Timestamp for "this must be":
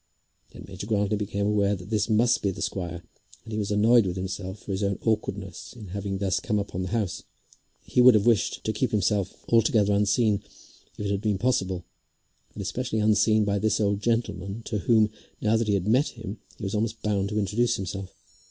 1.91-2.49